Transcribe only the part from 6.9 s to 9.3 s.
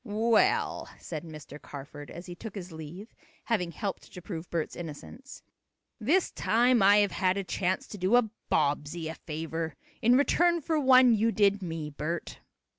have had a chance to do a Bobbsey a